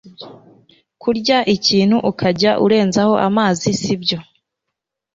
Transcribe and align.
Kurya 1.01 1.37
ikintu 1.55 1.97
ukajya 2.11 2.51
urenzaho 2.65 3.13
amazi 3.27 3.67
sibyo 3.81 4.19